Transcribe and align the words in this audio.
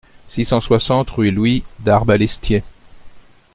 six 0.27 0.45
cent 0.45 0.59
soixante 0.61 1.11
rue 1.11 1.29
Louis 1.29 1.63
d'Arbalestier 1.77 2.63